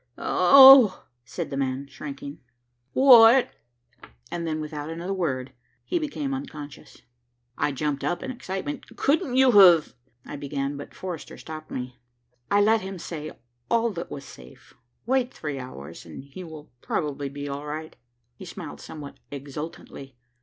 [0.17, 2.39] "Oh!" said the man shrinking.
[2.93, 3.51] "What"
[4.31, 5.53] and then without another word
[5.85, 7.03] he became unconscious.
[7.55, 8.95] I jumped up in excitement.
[8.95, 9.93] "Couldn't you have,"
[10.25, 11.99] I began, but Forrester stopped me.
[12.49, 13.31] "I let him say
[13.69, 14.73] all that was safe.
[15.05, 17.95] Wait three hours, and he will probably be all right."
[18.37, 20.17] He smiled somewhat exultantly.